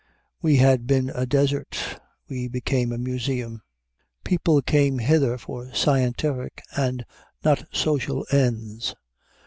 We 0.41 0.55
had 0.55 0.87
been 0.87 1.11
a 1.13 1.27
desert, 1.27 2.01
we 2.27 2.47
became 2.47 2.91
a 2.91 2.97
museum. 2.97 3.61
People 4.23 4.63
came 4.63 4.97
hither 4.97 5.37
for 5.37 5.71
scientific 5.75 6.63
and 6.75 7.05
not 7.43 7.63
social 7.71 8.25
ends. 8.31 8.95